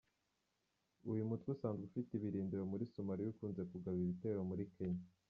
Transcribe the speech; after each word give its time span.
Uyu 1.11 1.27
mutwe 1.29 1.47
usanzwe 1.55 1.83
ufite 1.89 2.09
ibirindiro 2.15 2.63
muri 2.71 2.89
Somalia 2.93 3.29
ukunze 3.31 3.61
kugaba 3.71 3.97
ibitero 4.03 4.39
muri 4.51 4.63
Kenya. 4.75 5.05